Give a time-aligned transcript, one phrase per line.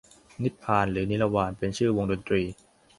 [0.43, 2.43] นิพพาน หรือนิรวาน เป็นชื่อวงดนตรี